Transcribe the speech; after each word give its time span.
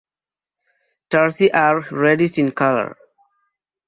Tarsi 1.11 1.53
are 1.53 1.81
reddish 1.91 2.39
in 2.39 2.49
color. 2.53 2.97